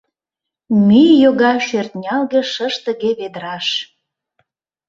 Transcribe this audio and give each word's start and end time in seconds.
Мӱй 0.87 1.09
Йога 1.23 1.53
шӧртнялге 1.67 2.41
шыштыге 2.53 3.11
ведраш. 3.19 3.67